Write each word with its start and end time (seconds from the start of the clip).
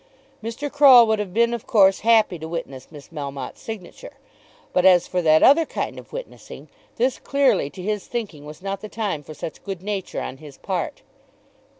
Mr. 0.43 0.71
Croll 0.71 1.05
would 1.05 1.19
have 1.19 1.31
been 1.31 1.53
of 1.53 1.67
course 1.67 1.99
happy 1.99 2.39
to 2.39 2.47
witness 2.47 2.87
Miss 2.91 3.09
Melmotte's 3.09 3.61
signature; 3.61 4.13
but 4.73 4.83
as 4.83 5.05
for 5.05 5.21
that 5.21 5.43
other 5.43 5.63
kind 5.63 5.99
of 5.99 6.11
witnessing, 6.11 6.69
this 6.95 7.19
clearly 7.19 7.69
to 7.69 7.83
his 7.83 8.07
thinking 8.07 8.43
was 8.43 8.63
not 8.63 8.81
the 8.81 8.89
time 8.89 9.21
for 9.21 9.35
such 9.35 9.63
good 9.63 9.83
nature 9.83 10.19
on 10.19 10.37
his 10.37 10.57
part. 10.57 11.03